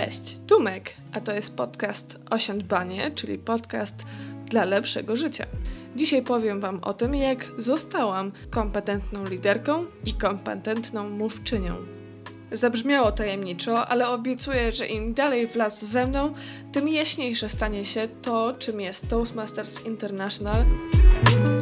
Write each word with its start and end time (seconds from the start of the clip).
Cześć, 0.00 0.36
Tumek, 0.46 0.94
a 1.12 1.20
to 1.20 1.32
jest 1.32 1.56
podcast 1.56 2.18
Osiądbanie, 2.30 3.10
czyli 3.10 3.38
podcast 3.38 3.94
dla 4.44 4.64
lepszego 4.64 5.16
życia. 5.16 5.46
Dzisiaj 5.94 6.22
powiem 6.22 6.60
Wam 6.60 6.80
o 6.84 6.92
tym, 6.92 7.14
jak 7.14 7.44
zostałam 7.58 8.32
kompetentną 8.50 9.28
liderką 9.28 9.84
i 10.04 10.14
kompetentną 10.14 11.10
mówczynią. 11.10 11.74
Zabrzmiało 12.52 13.12
tajemniczo, 13.12 13.88
ale 13.88 14.08
obiecuję, 14.08 14.72
że 14.72 14.86
im 14.86 15.14
dalej 15.14 15.48
w 15.48 15.56
las 15.56 15.84
ze 15.84 16.06
mną, 16.06 16.32
tym 16.72 16.88
jaśniejsze 16.88 17.48
stanie 17.48 17.84
się 17.84 18.08
to, 18.22 18.54
czym 18.58 18.80
jest 18.80 19.08
Toastmasters 19.08 19.86
International. 19.86 20.64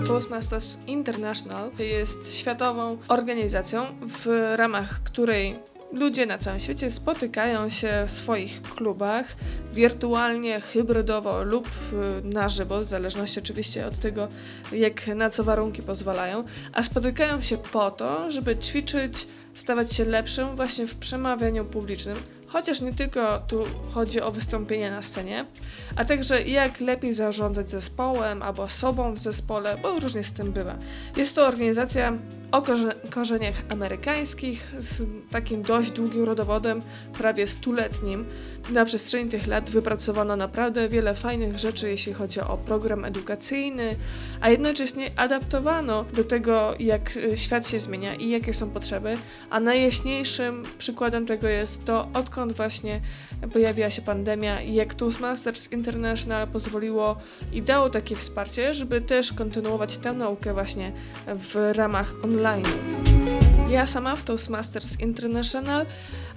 Toastmasters 0.06 0.78
International 0.86 1.70
jest 1.78 2.38
światową 2.38 2.98
organizacją, 3.08 3.84
w 4.00 4.52
ramach 4.56 5.02
której 5.02 5.73
ludzie 5.94 6.26
na 6.26 6.38
całym 6.38 6.60
świecie 6.60 6.90
spotykają 6.90 7.68
się 7.68 8.04
w 8.06 8.10
swoich 8.10 8.62
klubach 8.62 9.36
wirtualnie, 9.72 10.60
hybrydowo 10.60 11.42
lub 11.42 11.66
y, 11.66 12.28
na 12.28 12.48
żywo, 12.48 12.80
w 12.80 12.84
zależności 12.84 13.38
oczywiście 13.38 13.86
od 13.86 13.98
tego, 13.98 14.28
jak 14.72 15.06
na 15.06 15.30
co 15.30 15.44
warunki 15.44 15.82
pozwalają, 15.82 16.44
a 16.72 16.82
spotykają 16.82 17.40
się 17.40 17.58
po 17.58 17.90
to, 17.90 18.30
żeby 18.30 18.56
ćwiczyć, 18.56 19.26
stawać 19.54 19.92
się 19.92 20.04
lepszym 20.04 20.56
właśnie 20.56 20.86
w 20.86 20.96
przemawianiu 20.96 21.64
publicznym, 21.64 22.16
chociaż 22.54 22.80
nie 22.80 22.92
tylko 22.92 23.38
tu 23.38 23.64
chodzi 23.94 24.20
o 24.20 24.30
wystąpienie 24.30 24.90
na 24.90 25.02
scenie, 25.02 25.46
a 25.96 26.04
także 26.04 26.42
jak 26.42 26.80
lepiej 26.80 27.12
zarządzać 27.12 27.70
zespołem 27.70 28.42
albo 28.42 28.68
sobą 28.68 29.14
w 29.14 29.18
zespole, 29.18 29.78
bo 29.82 29.98
różnie 30.00 30.24
z 30.24 30.32
tym 30.32 30.52
bywa. 30.52 30.78
Jest 31.16 31.36
to 31.36 31.46
organizacja 31.46 32.18
o 32.52 32.62
korzeniach 33.10 33.54
amerykańskich 33.68 34.72
z 34.78 35.02
takim 35.30 35.62
dość 35.62 35.90
długim 35.90 36.24
rodowodem, 36.24 36.82
prawie 37.18 37.46
stuletnim. 37.46 38.24
Na 38.70 38.84
przestrzeni 38.84 39.30
tych 39.30 39.46
lat 39.46 39.70
wypracowano 39.70 40.36
naprawdę 40.36 40.88
wiele 40.88 41.14
fajnych 41.14 41.58
rzeczy, 41.58 41.90
jeśli 41.90 42.12
chodzi 42.12 42.40
o 42.40 42.56
program 42.56 43.04
edukacyjny, 43.04 43.96
a 44.40 44.50
jednocześnie 44.50 45.10
adaptowano 45.16 46.04
do 46.04 46.24
tego, 46.24 46.74
jak 46.78 47.18
świat 47.34 47.68
się 47.68 47.80
zmienia 47.80 48.14
i 48.14 48.30
jakie 48.30 48.54
są 48.54 48.70
potrzeby. 48.70 49.18
A 49.50 49.60
najjaśniejszym 49.60 50.64
przykładem 50.78 51.26
tego 51.26 51.48
jest 51.48 51.84
to, 51.84 52.08
odkąd 52.14 52.52
właśnie 52.52 53.00
pojawiła 53.52 53.90
się 53.90 54.02
pandemia 54.02 54.62
i 54.62 54.74
jak 54.74 54.94
Toastmasters 54.94 55.72
International 55.72 56.48
pozwoliło 56.48 57.16
i 57.52 57.62
dało 57.62 57.90
takie 57.90 58.16
wsparcie, 58.16 58.74
żeby 58.74 59.00
też 59.00 59.32
kontynuować 59.32 59.96
tę 59.96 60.12
naukę 60.12 60.54
właśnie 60.54 60.92
w 61.26 61.72
ramach 61.76 62.14
online. 62.22 62.66
Ja 63.68 63.86
sama 63.86 64.16
w 64.16 64.22
Toastmasters 64.22 65.00
International 65.00 65.86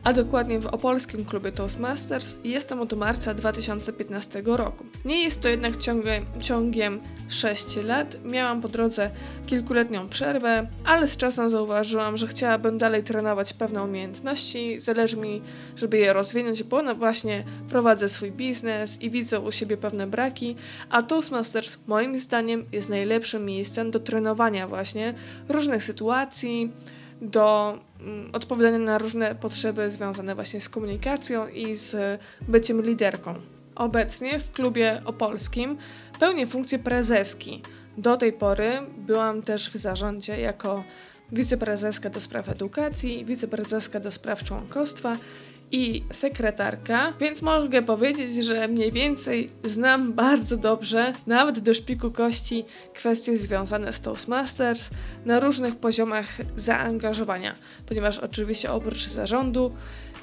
a 0.08 0.14
dokładnie 0.14 0.60
w 0.60 0.66
opolskim 0.66 1.26
klubie 1.26 1.52
Toastmasters 1.52 2.36
jestem 2.44 2.82
od 2.82 2.94
marca 2.94 3.34
2015 3.34 4.42
roku. 4.46 4.86
Nie 5.06 5.24
jest 5.24 5.42
to 5.42 5.50
jednak 5.50 5.78
ciągiem, 5.78 6.26
ciągiem 6.42 7.00
6 7.28 7.76
lat, 7.76 8.18
miałam 8.26 8.62
po 8.62 8.68
drodze 8.68 9.12
kilkuletnią 9.46 10.10
przerwę, 10.10 10.68
ale 10.86 11.08
z 11.08 11.18
czasem 11.18 11.50
zauważyłam, 11.50 12.18
że 12.18 12.28
chciałabym 12.28 12.78
dalej 12.78 13.04
trenować 13.04 13.54
pewne 13.54 13.84
umiejętności, 13.84 14.80
zależy 14.80 15.18
mi, 15.18 15.42
żeby 15.76 15.98
je 15.98 16.14
rozwinąć, 16.14 16.64
bo 16.64 16.82
no 16.82 16.96
właśnie 16.96 17.44
prowadzę 17.70 18.10
swój 18.10 18.32
biznes 18.32 19.02
i 19.02 19.10
widzę 19.10 19.40
u 19.40 19.52
siebie 19.52 19.78
pewne 19.78 20.08
braki, 20.08 20.56
a 20.90 21.04
Toastmasters 21.04 21.78
moim 21.88 22.18
zdaniem 22.18 22.66
jest 22.72 22.90
najlepszym 22.90 23.46
miejscem 23.46 23.92
do 23.92 24.00
trenowania 24.00 24.68
właśnie 24.68 25.14
różnych 25.50 25.84
sytuacji, 25.84 26.72
do 27.22 27.78
mm, 28.00 28.30
odpowiadania 28.34 28.78
na 28.78 28.98
różne 28.98 29.36
potrzeby 29.36 29.90
związane 29.90 30.36
właśnie 30.36 30.62
z 30.62 30.70
komunikacją 30.70 31.48
i 31.48 31.76
z 31.76 32.22
byciem 32.48 32.82
liderką. 32.82 33.36
Obecnie 33.76 34.40
w 34.40 34.52
klubie 34.52 35.02
opolskim 35.06 35.78
pełnię 36.20 36.48
funkcję 36.48 36.80
prezeski. 36.80 37.62
Do 37.98 38.18
tej 38.18 38.34
pory 38.34 38.72
byłam 38.98 39.44
też 39.44 39.70
w 39.70 39.76
zarządzie 39.76 40.40
jako 40.40 40.84
wiceprezeska 41.32 42.10
do 42.10 42.22
spraw 42.22 42.50
edukacji, 42.50 43.26
wiceprezeska 43.26 44.00
do 44.00 44.12
spraw 44.12 44.44
członkostwa 44.44 45.18
i 45.72 46.04
sekretarka, 46.12 47.14
więc 47.20 47.42
mogę 47.42 47.82
powiedzieć, 47.82 48.46
że 48.46 48.68
mniej 48.68 48.92
więcej 48.92 49.50
znam 49.64 50.14
bardzo 50.14 50.58
dobrze, 50.58 51.14
nawet 51.28 51.60
do 51.60 51.74
szpiku 51.74 52.12
kości, 52.12 52.66
kwestie 52.94 53.38
związane 53.38 53.94
z 53.94 54.02
Toastmasters 54.02 54.90
na 55.26 55.40
różnych 55.40 55.76
poziomach 55.76 56.26
zaangażowania, 56.56 57.56
ponieważ 57.86 58.18
oczywiście 58.18 58.72
oprócz 58.72 59.08
zarządu 59.08 59.72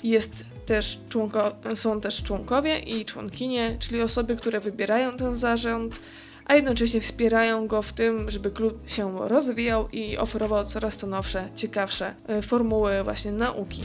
jest 0.02 0.44
też 0.66 0.98
członko, 1.08 1.56
są 1.74 2.00
też 2.00 2.22
członkowie 2.22 2.78
i 2.78 3.04
członkinie, 3.04 3.76
czyli 3.78 4.02
osoby, 4.02 4.36
które 4.36 4.60
wybierają 4.60 5.16
ten 5.16 5.34
zarząd, 5.34 6.00
a 6.44 6.54
jednocześnie 6.54 7.00
wspierają 7.00 7.66
go 7.66 7.82
w 7.82 7.92
tym, 7.92 8.30
żeby 8.30 8.50
klub 8.50 8.90
się 8.90 9.28
rozwijał 9.28 9.88
i 9.92 10.16
oferował 10.18 10.64
coraz 10.64 10.98
to 10.98 11.06
nowsze, 11.06 11.48
ciekawsze 11.54 12.14
e, 12.28 12.42
formuły 12.42 13.04
właśnie 13.04 13.32
nauki. 13.32 13.82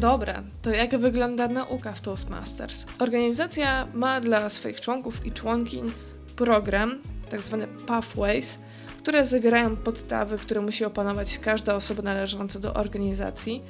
Dobra, 0.00 0.42
to 0.62 0.70
jak 0.70 0.98
wygląda 0.98 1.48
nauka 1.48 1.92
w 1.92 2.00
Toastmasters? 2.00 2.86
Organizacja 2.98 3.88
ma 3.94 4.20
dla 4.20 4.50
swoich 4.50 4.80
członków 4.80 5.26
i 5.26 5.32
członkiń 5.32 5.92
program, 6.36 6.98
tak 7.28 7.44
zwane 7.44 7.66
pathways, 7.68 8.58
które 8.98 9.26
zawierają 9.26 9.76
podstawy, 9.76 10.38
które 10.38 10.60
musi 10.60 10.84
opanować 10.84 11.38
każda 11.38 11.74
osoba 11.74 12.02
należąca 12.02 12.58
do 12.58 12.74
organizacji, 12.74 13.62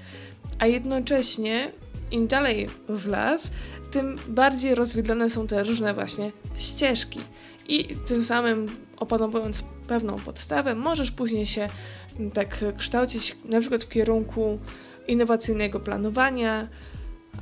a 0.59 0.67
jednocześnie 0.67 1.73
im 2.11 2.27
dalej 2.27 2.69
w 2.89 3.07
las, 3.07 3.51
tym 3.91 4.19
bardziej 4.29 4.75
rozwidlone 4.75 5.31
są 5.31 5.47
te 5.47 5.65
różne 5.65 5.95
właśnie 5.95 6.33
ścieżki. 6.57 7.21
I 7.69 7.97
tym 7.97 8.25
samym 8.25 8.77
opanowując 8.97 9.65
pewną 9.87 10.21
podstawę, 10.21 10.75
możesz 10.75 11.11
później 11.11 11.47
się 11.47 11.69
tak 12.35 12.65
kształcić 12.77 13.37
na 13.45 13.61
przykład 13.61 13.85
w 13.85 13.89
kierunku 13.89 14.59
innowacyjnego 15.11 15.81
planowania, 15.81 16.69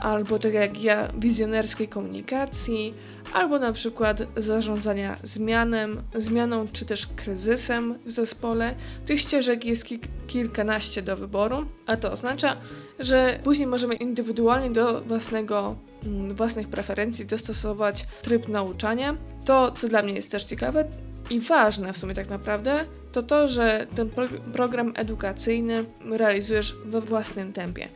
albo 0.00 0.38
tak 0.38 0.54
jak 0.54 0.82
ja, 0.82 1.08
wizjonerskiej 1.18 1.88
komunikacji, 1.88 2.94
albo 3.32 3.58
na 3.58 3.72
przykład 3.72 4.22
zarządzania 4.36 5.16
zmianem, 5.22 6.02
zmianą 6.14 6.68
czy 6.72 6.86
też 6.86 7.06
kryzysem 7.06 7.98
w 8.06 8.10
zespole. 8.10 8.74
Tych 9.06 9.20
ścieżek 9.20 9.64
jest 9.64 9.84
ki 9.84 10.00
kilkanaście 10.26 11.02
do 11.02 11.16
wyboru, 11.16 11.66
a 11.86 11.96
to 11.96 12.12
oznacza, 12.12 12.56
że 12.98 13.38
później 13.44 13.66
możemy 13.66 13.94
indywidualnie 13.94 14.70
do 14.70 15.00
własnego, 15.00 15.76
mm, 16.04 16.34
własnych 16.34 16.68
preferencji 16.68 17.26
dostosować 17.26 18.06
tryb 18.22 18.48
nauczania. 18.48 19.16
To, 19.44 19.72
co 19.72 19.88
dla 19.88 20.02
mnie 20.02 20.12
jest 20.12 20.30
też 20.30 20.44
ciekawe 20.44 20.84
i 21.30 21.40
ważne 21.40 21.92
w 21.92 21.98
sumie 21.98 22.14
tak 22.14 22.28
naprawdę, 22.28 22.84
to 23.12 23.22
to, 23.22 23.48
że 23.48 23.86
ten 23.94 24.10
pro 24.10 24.28
program 24.52 24.92
edukacyjny 24.96 25.84
realizujesz 26.10 26.74
we 26.84 27.00
własnym 27.00 27.52
tempie. 27.52 27.88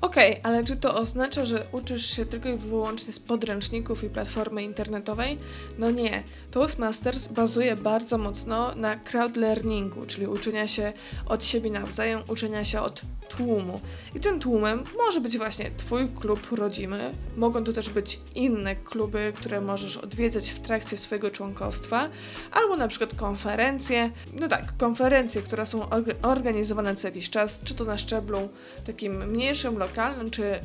Okej, 0.00 0.30
okay, 0.32 0.44
ale 0.44 0.64
czy 0.64 0.76
to 0.76 0.94
oznacza, 0.94 1.44
że 1.44 1.66
uczysz 1.72 2.06
się 2.06 2.26
tylko 2.26 2.48
i 2.48 2.56
wyłącznie 2.56 3.12
z 3.12 3.20
podręczników 3.20 4.04
i 4.04 4.08
platformy 4.08 4.62
internetowej? 4.62 5.36
No 5.78 5.90
nie. 5.90 6.22
Toastmasters 6.50 7.26
bazuje 7.26 7.76
bardzo 7.76 8.18
mocno 8.18 8.74
na 8.74 8.96
crowd 8.96 9.36
learningu, 9.36 10.06
czyli 10.06 10.26
uczenia 10.26 10.66
się 10.66 10.92
od 11.26 11.44
siebie 11.44 11.70
nawzajem, 11.70 12.20
uczenia 12.28 12.64
się 12.64 12.80
od 12.80 13.02
tłumu. 13.28 13.80
I 14.14 14.20
tym 14.20 14.40
tłumem 14.40 14.84
może 14.96 15.20
być 15.20 15.38
właśnie 15.38 15.70
Twój 15.76 16.08
klub 16.08 16.52
rodzimy, 16.52 17.12
mogą 17.36 17.64
to 17.64 17.72
też 17.72 17.90
być 17.90 18.20
inne 18.34 18.76
kluby, 18.76 19.32
które 19.36 19.60
możesz 19.60 19.96
odwiedzać 19.96 20.50
w 20.50 20.58
trakcie 20.58 20.96
swojego 20.96 21.30
członkostwa, 21.30 22.08
albo 22.52 22.76
na 22.76 22.88
przykład 22.88 23.14
konferencje. 23.14 24.10
No 24.32 24.48
tak, 24.48 24.76
konferencje, 24.76 25.42
które 25.42 25.66
są 25.66 25.88
organizowane 26.22 26.94
co 26.94 27.08
jakiś 27.08 27.30
czas, 27.30 27.60
czy 27.64 27.74
to 27.74 27.84
na 27.84 27.98
szczeblu 27.98 28.48
takim 28.86 29.26
mniejszym, 29.26 29.78
lokalnym, 29.78 30.30
czy 30.30 30.42
y, 30.42 30.60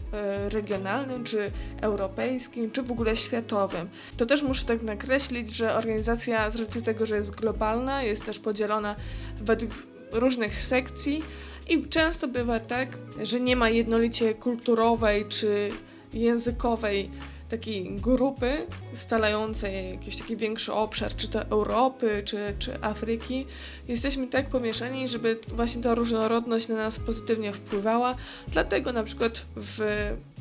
regionalnym, 0.50 1.24
czy 1.24 1.52
europejskim, 1.82 2.72
czy 2.72 2.84
w 2.84 2.92
ogóle 2.92 3.16
światowym. 3.16 3.90
To 4.18 4.26
też 4.26 4.44
muszę 4.44 4.66
tak 4.66 4.82
nakreślić, 4.82 5.56
że 5.56 5.76
organizacja 5.76 6.50
z 6.50 6.56
racji 6.56 6.82
tego, 6.82 7.06
że 7.06 7.16
jest 7.16 7.32
globalna, 7.32 8.04
jest 8.04 8.26
też 8.26 8.40
podzielona 8.40 8.96
według 9.42 9.72
różnych 10.12 10.62
sekcji 10.62 11.24
i 11.70 11.88
często 11.88 12.28
bywa 12.28 12.60
tak, 12.60 12.98
że 13.22 13.40
nie 13.40 13.56
ma 13.56 13.70
jednolicie 13.70 14.34
kulturowej 14.34 15.26
czy 15.26 15.72
językowej 16.14 17.10
takiej 17.50 17.96
grupy 18.02 18.68
stalającej 18.94 19.92
jakiś 19.92 20.18
taki 20.18 20.38
większy 20.38 20.74
obszar, 20.74 21.16
czy 21.16 21.28
to 21.28 21.46
Europy, 21.46 22.22
czy, 22.26 22.54
czy 22.60 22.82
Afryki. 22.82 23.46
Jesteśmy 23.88 24.28
tak 24.28 24.50
pomieszani, 24.50 25.08
żeby 25.08 25.40
właśnie 25.48 25.82
ta 25.82 25.96
różnorodność 25.96 26.68
na 26.68 26.76
nas 26.76 27.00
pozytywnie 27.00 27.54
wpływała. 27.54 28.16
Dlatego 28.48 28.94
na 28.94 29.04
przykład 29.04 29.46
w 29.56 29.82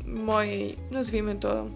mojej, 0.07 0.77
nazwijmy 0.91 1.37
to, 1.37 1.67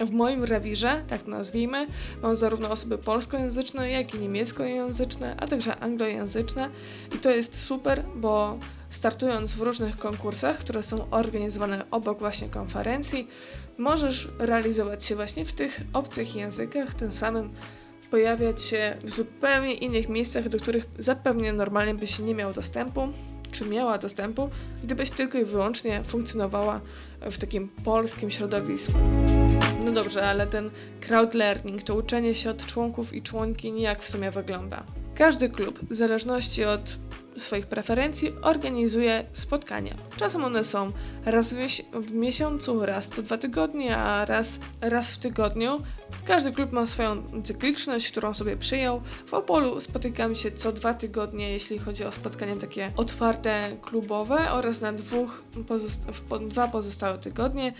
w 0.00 0.10
moim 0.10 0.44
rewirze, 0.44 1.04
tak 1.08 1.26
nazwijmy, 1.26 1.86
mam 2.22 2.36
zarówno 2.36 2.70
osoby 2.70 2.98
polskojęzyczne, 2.98 3.90
jak 3.90 4.14
i 4.14 4.18
niemieckojęzyczne, 4.18 5.36
a 5.40 5.46
także 5.46 5.76
anglojęzyczne 5.78 6.70
i 7.14 7.18
to 7.18 7.30
jest 7.30 7.62
super, 7.62 8.04
bo 8.16 8.58
startując 8.94 9.54
w 9.54 9.60
różnych 9.60 9.98
konkursach, 9.98 10.58
które 10.58 10.82
są 10.82 11.10
organizowane 11.10 11.84
obok 11.90 12.18
właśnie 12.18 12.48
konferencji, 12.48 13.28
możesz 13.78 14.28
realizować 14.38 15.04
się 15.04 15.16
właśnie 15.16 15.44
w 15.44 15.52
tych 15.52 15.80
obcych 15.92 16.36
językach, 16.36 16.94
tym 16.94 17.12
samym 17.12 17.52
pojawiać 18.10 18.62
się 18.62 18.96
w 19.04 19.10
zupełnie 19.10 19.74
innych 19.74 20.08
miejscach, 20.08 20.48
do 20.48 20.58
których 20.58 20.86
zapewne 20.98 21.52
normalnie 21.52 21.94
byś 21.94 22.18
nie 22.18 22.34
miał 22.34 22.52
dostępu, 22.52 23.08
czy 23.50 23.64
miała 23.64 23.98
dostępu, 23.98 24.50
gdybyś 24.82 25.10
tylko 25.10 25.38
i 25.38 25.44
wyłącznie 25.44 26.04
funkcjonowała 26.04 26.80
w 27.20 27.38
takim 27.38 27.68
polskim 27.68 28.30
środowisku. 28.30 28.92
No 29.84 29.92
dobrze, 29.92 30.28
ale 30.28 30.46
ten 30.46 30.70
crowd 31.00 31.34
learning, 31.34 31.82
to 31.82 31.94
uczenie 31.94 32.34
się 32.34 32.50
od 32.50 32.66
członków 32.66 33.12
i 33.12 33.22
członkiń, 33.22 33.80
jak 33.80 34.02
w 34.02 34.08
sumie 34.08 34.30
wygląda? 34.30 34.84
Każdy 35.14 35.48
klub, 35.48 35.80
w 35.90 35.94
zależności 35.94 36.64
od 36.64 36.96
swoich 37.36 37.66
preferencji, 37.66 38.32
organizuje 38.42 39.24
spotkania. 39.32 39.94
Czasem 40.16 40.44
one 40.44 40.64
są 40.64 40.92
raz 41.24 41.54
w, 41.92 42.12
miesiącu, 42.12 42.86
raz 42.86 43.08
co 43.08 43.22
dwa 43.22 43.38
tygodnie, 43.38 43.96
a 43.96 44.24
raz, 44.24 44.60
raz 44.80 45.12
w 45.12 45.18
tygodniu. 45.18 45.82
Każdy 46.24 46.52
klub 46.52 46.72
ma 46.72 46.86
swoją 46.86 47.42
cykliczność, 47.42 48.10
którą 48.10 48.34
sobie 48.34 48.56
przyjął. 48.56 49.00
W 49.26 49.34
Opolu 49.34 49.80
spotykamy 49.80 50.36
się 50.36 50.52
co 50.52 50.72
dwa 50.72 50.94
tygodnie, 50.94 51.50
jeśli 51.50 51.78
chodzi 51.78 52.04
o 52.04 52.12
spotkania 52.12 52.56
takie 52.56 52.92
otwarte, 52.96 53.76
klubowe 53.82 54.52
oraz 54.52 54.80
na 54.80 54.92
dwóch 54.92 55.42
pozosta 55.68 56.12
w 56.12 56.48
dwa 56.48 56.68
pozostałe 56.68 57.18
tygodnie 57.18 57.74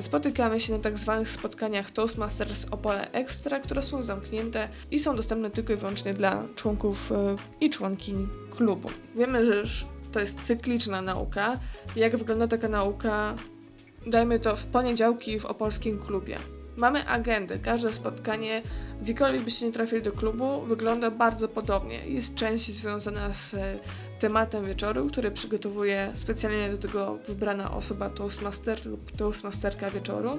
spotykamy 0.00 0.60
się 0.60 0.72
na 0.72 0.78
tak 0.78 0.98
zwanych 0.98 1.30
spotkaniach 1.30 1.90
Toastmasters 1.90 2.66
Opole 2.70 3.12
Extra, 3.12 3.60
które 3.60 3.82
są 3.82 4.02
zamknięte 4.02 4.68
i 4.90 5.00
są 5.00 5.16
dostępne 5.16 5.50
tylko 5.50 5.72
i 5.72 5.76
wyłącznie 5.76 6.14
dla 6.14 6.42
członków 6.56 7.12
y, 7.12 7.14
i 7.60 7.70
członkiń 7.70 8.28
klubu. 8.50 8.90
Wiemy, 9.16 9.44
że 9.44 9.56
już 9.56 9.86
to 10.12 10.20
jest 10.20 10.40
cykliczna 10.40 11.02
nauka. 11.02 11.58
Jak 11.96 12.16
wygląda 12.16 12.48
taka 12.48 12.68
nauka? 12.68 13.34
Dajmy 14.06 14.38
to 14.38 14.56
w 14.56 14.66
poniedziałki 14.66 15.40
w 15.40 15.46
opolskim 15.46 15.98
klubie. 15.98 16.38
Mamy 16.76 17.06
agendę. 17.06 17.58
Każde 17.58 17.92
spotkanie, 17.92 18.62
gdziekolwiek 19.00 19.42
byście 19.42 19.66
nie 19.66 19.72
trafili 19.72 20.02
do 20.02 20.12
klubu, 20.12 20.60
wygląda 20.60 21.10
bardzo 21.10 21.48
podobnie. 21.48 22.06
Jest 22.06 22.34
część 22.34 22.70
związana 22.70 23.32
z 23.32 23.54
e, 23.54 23.78
tematem 24.18 24.66
wieczoru, 24.66 25.06
który 25.06 25.30
przygotowuje 25.30 26.10
specjalnie 26.14 26.70
do 26.70 26.78
tego 26.78 27.18
wybrana 27.26 27.70
osoba 27.70 28.10
Toastmaster 28.10 28.86
lub 28.86 29.10
Toastmasterka 29.16 29.90
wieczoru. 29.90 30.38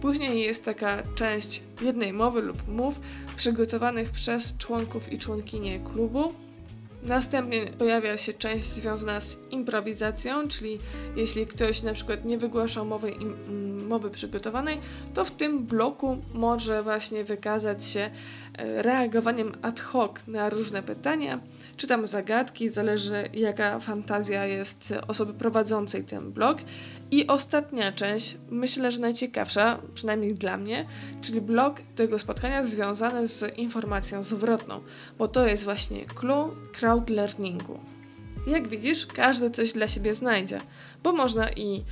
Później 0.00 0.40
jest 0.40 0.64
taka 0.64 1.02
część 1.14 1.62
jednej 1.80 2.12
mowy 2.12 2.42
lub 2.42 2.68
mów 2.68 3.00
przygotowanych 3.36 4.10
przez 4.10 4.56
członków 4.56 5.12
i 5.12 5.18
członkinie 5.18 5.80
klubu, 5.80 6.34
Następnie 7.02 7.66
pojawia 7.66 8.16
się 8.16 8.32
część 8.32 8.64
związana 8.64 9.20
z 9.20 9.36
improwizacją, 9.50 10.48
czyli 10.48 10.78
jeśli 11.16 11.46
ktoś 11.46 11.82
na 11.82 11.92
przykład 11.92 12.24
nie 12.24 12.38
wygłaszał 12.38 12.84
mowy, 12.84 13.10
im, 13.10 13.86
mowy 13.86 14.10
przygotowanej, 14.10 14.80
to 15.14 15.24
w 15.24 15.30
tym 15.30 15.64
bloku 15.64 16.22
może 16.34 16.82
właśnie 16.82 17.24
wykazać 17.24 17.84
się 17.84 18.10
reagowaniem 18.62 19.52
ad 19.62 19.80
hoc 19.80 20.12
na 20.26 20.50
różne 20.50 20.82
pytania, 20.82 21.40
czy 21.76 21.86
tam 21.86 22.06
zagadki, 22.06 22.70
zależy 22.70 23.28
jaka 23.34 23.80
fantazja 23.80 24.46
jest 24.46 24.94
osoby 25.08 25.34
prowadzącej 25.34 26.04
ten 26.04 26.32
blok. 26.32 26.58
I 27.10 27.26
ostatnia 27.26 27.92
część, 27.92 28.36
myślę, 28.50 28.92
że 28.92 29.00
najciekawsza, 29.00 29.78
przynajmniej 29.94 30.34
dla 30.34 30.56
mnie, 30.56 30.86
czyli 31.20 31.40
blok 31.40 31.80
tego 31.94 32.18
spotkania 32.18 32.64
związany 32.64 33.26
z 33.26 33.58
informacją 33.58 34.22
zwrotną, 34.22 34.80
bo 35.18 35.28
to 35.28 35.46
jest 35.46 35.64
właśnie 35.64 36.06
clue 36.06 36.56
crowd 36.72 37.10
learningu. 37.10 37.80
Jak 38.46 38.68
widzisz, 38.68 39.06
każdy 39.06 39.50
coś 39.50 39.72
dla 39.72 39.88
siebie 39.88 40.14
znajdzie, 40.14 40.60
bo 41.02 41.12
można 41.12 41.50
i 41.50 41.84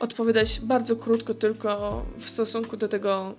odpowiadać 0.00 0.60
bardzo 0.60 0.96
krótko 0.96 1.34
tylko 1.34 2.02
w 2.18 2.28
stosunku 2.28 2.76
do 2.76 2.88
tego 2.88 3.34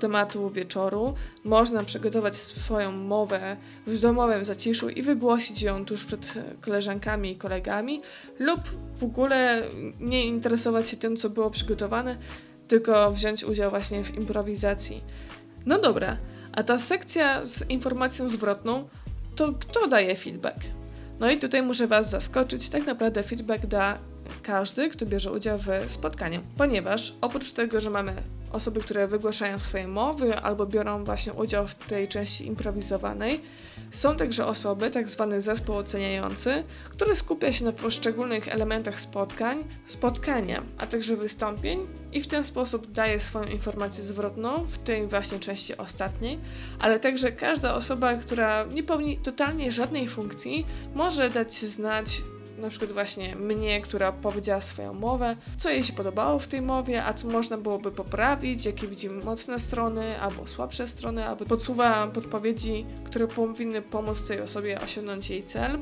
tematu 0.00 0.50
wieczoru. 0.50 1.14
Można 1.44 1.84
przygotować 1.84 2.36
swoją 2.36 2.92
mowę 2.92 3.56
w 3.86 3.98
domowym 3.98 4.44
zaciszu 4.44 4.88
i 4.88 5.02
wygłosić 5.02 5.62
ją 5.62 5.84
tuż 5.84 6.04
przed 6.04 6.34
koleżankami 6.60 7.30
i 7.30 7.36
kolegami, 7.36 8.02
lub 8.38 8.60
w 8.96 9.04
ogóle 9.04 9.62
nie 10.00 10.26
interesować 10.26 10.88
się 10.88 10.96
tym, 10.96 11.16
co 11.16 11.30
było 11.30 11.50
przygotowane, 11.50 12.16
tylko 12.68 13.10
wziąć 13.10 13.44
udział 13.44 13.70
właśnie 13.70 14.04
w 14.04 14.14
improwizacji. 14.14 15.02
No 15.66 15.78
dobra, 15.78 16.16
a 16.52 16.62
ta 16.62 16.78
sekcja 16.78 17.46
z 17.46 17.70
informacją 17.70 18.28
zwrotną, 18.28 18.88
to 19.36 19.52
kto 19.52 19.86
daje 19.88 20.16
feedback? 20.16 20.56
No 21.20 21.30
i 21.30 21.38
tutaj 21.38 21.62
muszę 21.62 21.86
Was 21.86 22.10
zaskoczyć, 22.10 22.68
tak 22.68 22.86
naprawdę 22.86 23.22
feedback 23.22 23.66
da 23.66 23.98
każdy, 24.42 24.88
kto 24.88 25.06
bierze 25.06 25.32
udział 25.32 25.58
w 25.58 25.92
spotkaniu, 25.92 26.40
ponieważ 26.56 27.14
oprócz 27.20 27.52
tego, 27.52 27.80
że 27.80 27.90
mamy 27.90 28.22
osoby, 28.52 28.80
które 28.80 29.08
wygłaszają 29.08 29.58
swoje 29.58 29.88
mowy 29.88 30.36
albo 30.36 30.66
biorą 30.66 31.04
właśnie 31.04 31.32
udział 31.32 31.68
w 31.68 31.74
tej 31.74 32.08
części 32.08 32.46
improwizowanej. 32.46 33.40
Są 33.90 34.16
także 34.16 34.46
osoby, 34.46 34.90
tak 34.90 35.08
zwany 35.08 35.40
zespół 35.40 35.76
oceniający, 35.76 36.64
który 36.90 37.16
skupia 37.16 37.52
się 37.52 37.64
na 37.64 37.72
poszczególnych 37.72 38.48
elementach 38.48 39.00
spotkań, 39.00 39.64
spotkania, 39.86 40.62
a 40.78 40.86
także 40.86 41.16
wystąpień 41.16 41.86
i 42.12 42.20
w 42.22 42.26
ten 42.26 42.44
sposób 42.44 42.90
daje 42.90 43.20
swoją 43.20 43.48
informację 43.48 44.04
zwrotną 44.04 44.66
w 44.66 44.76
tej 44.78 45.06
właśnie 45.06 45.38
części 45.38 45.76
ostatniej, 45.76 46.38
ale 46.78 47.00
także 47.00 47.32
każda 47.32 47.74
osoba, 47.74 48.14
która 48.14 48.64
nie 48.64 48.82
pełni 48.82 49.16
totalnie 49.18 49.72
żadnej 49.72 50.08
funkcji, 50.08 50.66
może 50.94 51.30
dać 51.30 51.52
znać 51.54 52.22
na 52.60 52.70
przykład 52.70 52.92
właśnie 52.92 53.36
mnie, 53.36 53.80
która 53.80 54.12
powiedziała 54.12 54.60
swoją 54.60 54.94
mowę, 54.94 55.36
co 55.56 55.70
jej 55.70 55.84
się 55.84 55.92
podobało 55.92 56.38
w 56.38 56.46
tej 56.46 56.62
mowie, 56.62 57.04
a 57.04 57.14
co 57.14 57.28
można 57.28 57.58
byłoby 57.58 57.92
poprawić, 57.92 58.66
jakie 58.66 58.88
widzimy 58.88 59.24
mocne 59.24 59.58
strony 59.58 60.20
albo 60.20 60.46
słabsze 60.46 60.86
strony, 60.86 61.28
albo 61.28 61.44
podsuwa 61.44 62.06
podpowiedzi, 62.06 62.86
które 63.04 63.28
powinny 63.28 63.82
pomóc 63.82 64.28
tej 64.28 64.40
osobie 64.40 64.80
osiągnąć 64.80 65.30
jej 65.30 65.44
cel. 65.44 65.78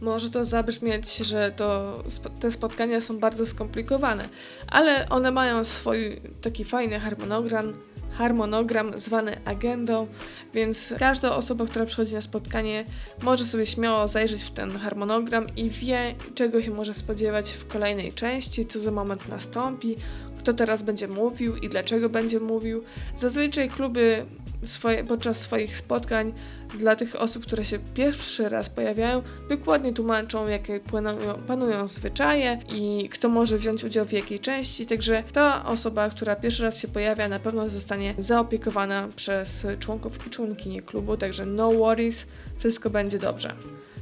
Może 0.00 0.30
to 0.30 0.44
zabrzmieć, 0.44 1.16
że 1.16 1.50
to, 1.50 1.98
te 2.40 2.50
spotkania 2.50 3.00
są 3.00 3.18
bardzo 3.18 3.46
skomplikowane, 3.46 4.28
ale 4.66 5.08
one 5.08 5.30
mają 5.30 5.64
swój 5.64 6.20
taki 6.40 6.64
fajny 6.64 7.00
harmonogram, 7.00 7.74
harmonogram 8.10 8.98
zwany 8.98 9.36
agendą, 9.44 10.06
więc 10.54 10.94
każda 10.98 11.36
osoba, 11.36 11.66
która 11.66 11.86
przychodzi 11.86 12.14
na 12.14 12.20
spotkanie, 12.20 12.84
może 13.22 13.46
sobie 13.46 13.66
śmiało 13.66 14.08
zajrzeć 14.08 14.42
w 14.42 14.50
ten 14.50 14.78
harmonogram 14.78 15.46
i 15.56 15.70
wie, 15.70 16.14
czego 16.34 16.62
się 16.62 16.70
może 16.70 16.94
spodziewać 16.94 17.52
w 17.52 17.66
kolejnej 17.66 18.12
części, 18.12 18.66
co 18.66 18.78
za 18.78 18.90
moment 18.90 19.28
nastąpi, 19.28 19.96
kto 20.38 20.52
teraz 20.52 20.82
będzie 20.82 21.08
mówił 21.08 21.56
i 21.56 21.68
dlaczego 21.68 22.08
będzie 22.08 22.40
mówił. 22.40 22.82
Zazwyczaj 23.16 23.68
kluby 23.68 24.26
swoje, 24.64 25.04
podczas 25.04 25.40
swoich 25.40 25.76
spotkań 25.76 26.32
dla 26.78 26.96
tych 26.96 27.16
osób, 27.16 27.46
które 27.46 27.64
się 27.64 27.78
pierwszy 27.94 28.48
raz 28.48 28.70
pojawiają, 28.70 29.22
dokładnie 29.48 29.92
tłumaczą, 29.92 30.48
jakie 30.48 30.80
panują, 31.46 31.86
zwyczaje 31.86 32.58
i 32.68 33.08
kto 33.08 33.28
może 33.28 33.58
wziąć 33.58 33.84
udział 33.84 34.04
w 34.06 34.12
jakiej 34.12 34.40
części. 34.40 34.86
Także 34.86 35.22
ta 35.32 35.66
osoba, 35.66 36.10
która 36.10 36.36
pierwszy 36.36 36.62
raz 36.62 36.78
się 36.78 36.88
pojawia, 36.88 37.28
na 37.28 37.38
pewno 37.38 37.68
zostanie 37.68 38.14
zaopiekowana 38.18 39.08
przez 39.16 39.66
członków 39.78 40.26
i 40.26 40.30
członkinie 40.30 40.82
klubu, 40.82 41.16
także 41.16 41.46
no 41.46 41.72
worries, 41.72 42.26
wszystko 42.58 42.90
będzie 42.90 43.18
dobrze. 43.18 43.54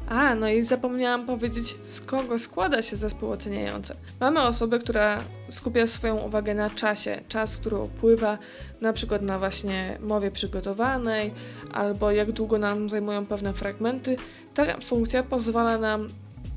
A, 0.09 0.35
no 0.35 0.49
i 0.49 0.63
zapomniałam 0.63 1.27
powiedzieć, 1.27 1.77
z 1.85 2.01
kogo 2.01 2.39
składa 2.39 2.83
się 2.83 2.97
zespół 2.97 3.31
oceniający. 3.31 3.95
Mamy 4.21 4.41
osobę, 4.41 4.79
która 4.79 5.25
skupia 5.49 5.87
swoją 5.87 6.17
uwagę 6.17 6.55
na 6.55 6.71
czasie, 6.71 7.21
czas, 7.29 7.57
który 7.57 7.77
upływa, 7.77 8.39
na 8.81 8.93
przykład 8.93 9.23
na 9.23 9.39
właśnie 9.39 9.99
mowie 10.01 10.31
przygotowanej, 10.31 11.33
albo 11.73 12.11
jak 12.11 12.33
długo 12.33 12.59
nam 12.59 12.89
zajmują 12.89 13.27
pewne 13.27 13.55
fragmenty. 13.55 14.17
Ta 14.55 14.81
funkcja 14.81 15.23
pozwala 15.23 15.79
nam 15.79 16.09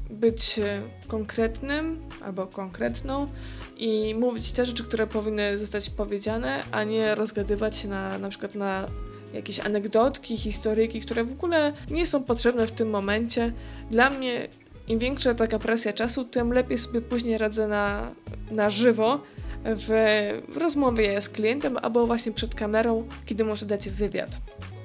być 0.09 0.59
konkretnym 1.07 1.99
albo 2.21 2.47
konkretną 2.47 3.27
i 3.77 4.15
mówić 4.15 4.51
te 4.51 4.65
rzeczy, 4.65 4.83
które 4.83 5.07
powinny 5.07 5.57
zostać 5.57 5.89
powiedziane, 5.89 6.63
a 6.71 6.83
nie 6.83 7.15
rozgadywać 7.15 7.77
się 7.77 7.87
na, 7.87 8.17
na 8.17 8.29
przykład 8.29 8.55
na 8.55 8.87
jakieś 9.33 9.59
anegdotki, 9.59 10.37
historyjki, 10.37 11.01
które 11.01 11.23
w 11.23 11.31
ogóle 11.31 11.73
nie 11.89 12.05
są 12.05 12.23
potrzebne 12.23 12.67
w 12.67 12.71
tym 12.71 12.89
momencie. 12.89 13.53
Dla 13.91 14.09
mnie 14.09 14.47
im 14.87 14.99
większa 14.99 15.33
taka 15.33 15.59
presja 15.59 15.93
czasu, 15.93 16.25
tym 16.25 16.53
lepiej 16.53 16.77
sobie 16.77 17.01
później 17.01 17.37
radzę 17.37 17.67
na, 17.67 18.11
na 18.51 18.69
żywo 18.69 19.21
w, 19.65 19.87
w 20.47 20.57
rozmowie 20.57 21.21
z 21.21 21.29
klientem 21.29 21.77
albo 21.81 22.07
właśnie 22.07 22.31
przed 22.31 22.55
kamerą, 22.55 23.07
kiedy 23.25 23.43
muszę 23.43 23.65
dać 23.65 23.89
wywiad. 23.89 24.29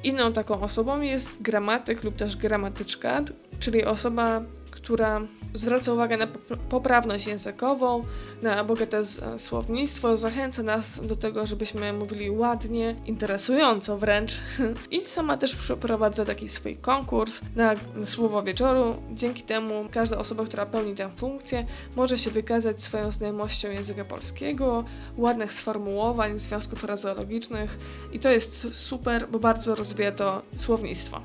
Inną 0.04 0.32
taką 0.32 0.60
osobą 0.60 1.00
jest 1.00 1.42
gramatyk 1.42 2.04
lub 2.04 2.16
też 2.16 2.36
gramatyczka, 2.36 3.22
czyli 3.58 3.84
osoba, 3.84 4.42
która 4.86 5.20
zwraca 5.54 5.92
uwagę 5.92 6.16
na 6.16 6.26
poprawność 6.68 7.26
językową, 7.26 8.04
na 8.42 8.64
bogate 8.64 9.00
słownictwo, 9.36 10.16
zachęca 10.16 10.62
nas 10.62 11.06
do 11.06 11.16
tego, 11.16 11.46
żebyśmy 11.46 11.92
mówili 11.92 12.30
ładnie, 12.30 12.96
interesująco 13.06 13.98
wręcz. 13.98 14.32
I 14.90 15.00
sama 15.00 15.36
też 15.36 15.56
przeprowadza 15.56 16.24
taki 16.24 16.48
swój 16.48 16.76
konkurs 16.76 17.40
na 17.56 17.74
słowo 18.04 18.42
wieczoru. 18.42 18.94
Dzięki 19.12 19.42
temu 19.42 19.88
każda 19.90 20.18
osoba, 20.18 20.44
która 20.44 20.66
pełni 20.66 20.94
tę 20.94 21.10
funkcję, 21.16 21.66
może 21.96 22.18
się 22.18 22.30
wykazać 22.30 22.82
swoją 22.82 23.10
znajomością 23.10 23.70
języka 23.70 24.04
polskiego, 24.04 24.84
ładnych 25.16 25.52
sformułowań, 25.52 26.38
związków 26.38 26.80
frazeologicznych 26.80 27.78
i 28.12 28.18
to 28.18 28.30
jest 28.30 28.66
super, 28.72 29.28
bo 29.28 29.38
bardzo 29.38 29.74
rozwija 29.74 30.12
to 30.12 30.42
słownictwo. 30.56 31.20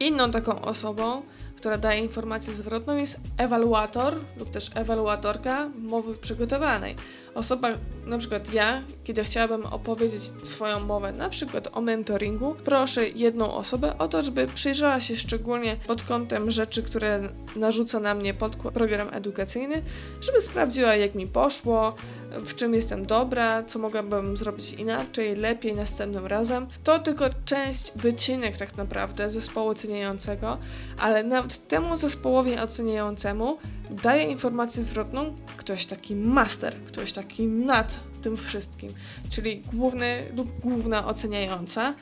Inną 0.00 0.30
taką 0.30 0.60
osobą, 0.62 1.22
która 1.58 1.78
daje 1.78 2.00
informację 2.02 2.54
zwrotną, 2.54 2.96
jest 2.96 3.20
ewaluator 3.36 4.18
lub 4.36 4.50
też 4.50 4.70
ewaluatorka 4.74 5.70
mowy 5.78 6.16
przygotowanej. 6.16 6.96
Osoba, 7.34 7.68
na 8.06 8.18
przykład 8.18 8.52
ja, 8.52 8.82
kiedy 9.04 9.24
chciałabym 9.24 9.66
opowiedzieć 9.66 10.22
swoją 10.42 10.80
mowę, 10.80 11.12
na 11.12 11.28
przykład 11.28 11.68
o 11.72 11.80
mentoringu, 11.80 12.56
proszę 12.64 13.08
jedną 13.08 13.54
osobę 13.54 13.98
o 13.98 14.08
to, 14.08 14.22
żeby 14.22 14.46
przyjrzała 14.54 15.00
się 15.00 15.16
szczególnie 15.16 15.76
pod 15.86 16.02
kątem 16.02 16.50
rzeczy, 16.50 16.82
które 16.82 17.28
narzuca 17.56 18.00
na 18.00 18.14
mnie 18.14 18.34
program 18.74 19.08
edukacyjny, 19.12 19.82
żeby 20.20 20.40
sprawdziła, 20.40 20.94
jak 20.94 21.14
mi 21.14 21.26
poszło, 21.26 21.94
w 22.30 22.54
czym 22.54 22.74
jestem 22.74 23.06
dobra, 23.06 23.62
co 23.62 23.78
mogłabym 23.78 24.36
zrobić 24.36 24.72
inaczej, 24.72 25.36
lepiej 25.36 25.74
następnym 25.74 26.26
razem. 26.26 26.66
To 26.84 26.98
tylko 26.98 27.24
część, 27.44 27.92
wycinek 27.96 28.56
tak 28.56 28.76
naprawdę 28.76 29.30
zespołu 29.30 29.68
oceniającego, 29.68 30.58
ale 30.98 31.22
nawet 31.24 31.68
temu 31.68 31.96
zespołowi 31.96 32.58
oceniającemu 32.58 33.58
daje 33.90 34.24
informację 34.24 34.82
zwrotną 34.82 35.36
ktoś 35.56 35.86
taki 35.86 36.16
master, 36.16 36.76
ktoś 36.86 37.12
taki 37.12 37.46
nad 37.46 38.00
tym 38.22 38.36
wszystkim, 38.36 38.94
czyli 39.30 39.62
główny 39.72 40.32
lub 40.36 40.60
główna 40.60 41.06
oceniająca. 41.06 41.94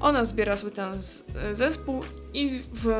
Ona 0.00 0.24
zbiera 0.24 0.56
sobie 0.56 0.72
ten 0.72 0.92
zespół 1.52 2.02
i 2.34 2.60
w 2.72 2.92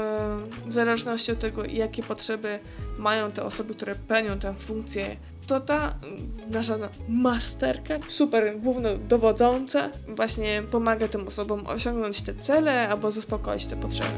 zależności 0.68 1.32
od 1.32 1.38
tego, 1.38 1.64
jakie 1.64 2.02
potrzeby 2.02 2.58
mają 2.98 3.32
te 3.32 3.42
osoby, 3.42 3.74
które 3.74 3.94
pełnią 3.94 4.38
tę 4.38 4.54
funkcję 4.54 5.16
to 5.46 5.60
ta 5.60 5.94
nasza 6.50 6.78
masterka, 7.08 7.94
super 8.08 8.58
głównodowodząca, 8.58 9.90
właśnie 10.08 10.62
pomaga 10.70 11.08
tym 11.08 11.28
osobom 11.28 11.66
osiągnąć 11.66 12.22
te 12.22 12.34
cele 12.34 12.88
albo 12.88 13.10
zaspokoić 13.10 13.66
te 13.66 13.76
potrzeby. 13.76 14.10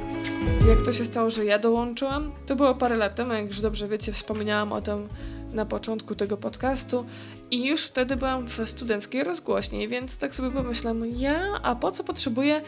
Jak 0.68 0.82
to 0.82 0.92
się 0.92 1.04
stało, 1.04 1.30
że 1.30 1.44
ja 1.44 1.58
dołączyłam? 1.58 2.32
To 2.46 2.56
było 2.56 2.74
parę 2.74 2.96
lat 2.96 3.14
temu, 3.14 3.32
jak 3.32 3.46
już 3.46 3.60
dobrze 3.60 3.88
wiecie, 3.88 4.12
wspomniałam 4.12 4.72
o 4.72 4.80
tym 4.80 5.08
na 5.52 5.66
początku 5.66 6.14
tego 6.14 6.36
podcastu 6.36 7.04
i 7.50 7.66
już 7.66 7.82
wtedy 7.82 8.16
byłam 8.16 8.46
w 8.46 8.60
studenckiej 8.64 9.24
rozgłośni, 9.24 9.88
więc 9.88 10.18
tak 10.18 10.34
sobie 10.34 10.50
pomyślałam, 10.50 11.06
ja, 11.16 11.40
a 11.62 11.74
po 11.74 11.92
co 11.92 12.04
potrzebuję 12.04 12.62